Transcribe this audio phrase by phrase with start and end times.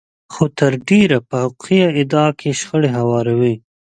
[0.33, 3.55] خو تر ډېره په حقوقي ادعا کې شخړې هواروي.